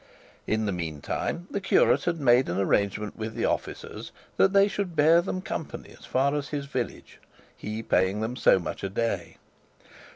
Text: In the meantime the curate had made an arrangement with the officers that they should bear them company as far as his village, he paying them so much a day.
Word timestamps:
In 0.47 0.65
the 0.65 0.71
meantime 0.71 1.45
the 1.51 1.61
curate 1.61 2.05
had 2.05 2.19
made 2.19 2.49
an 2.49 2.57
arrangement 2.59 3.15
with 3.15 3.35
the 3.35 3.45
officers 3.45 4.11
that 4.37 4.51
they 4.51 4.67
should 4.67 4.95
bear 4.95 5.21
them 5.21 5.43
company 5.43 5.91
as 5.99 6.07
far 6.07 6.33
as 6.33 6.47
his 6.47 6.65
village, 6.65 7.19
he 7.55 7.83
paying 7.83 8.19
them 8.19 8.35
so 8.35 8.57
much 8.57 8.83
a 8.83 8.89
day. 8.89 9.37